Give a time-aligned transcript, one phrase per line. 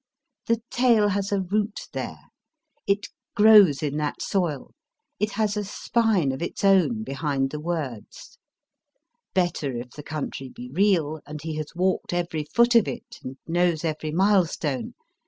[0.47, 2.21] The tale has a root there;
[2.87, 4.71] it grows in that soil;
[5.19, 8.39] it has a spine of its own behind the words.
[9.35, 13.37] Better if the country be real, and he has walked every foot of it and
[13.45, 14.95] knows ever} r milestone.